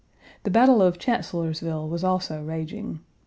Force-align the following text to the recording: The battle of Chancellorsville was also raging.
The 0.41 0.49
battle 0.49 0.81
of 0.81 0.97
Chancellorsville 0.97 1.87
was 1.87 2.03
also 2.03 2.41
raging. 2.43 3.01